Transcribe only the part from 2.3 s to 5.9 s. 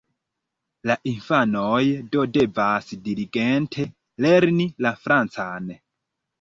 devas diligente lerni la francan.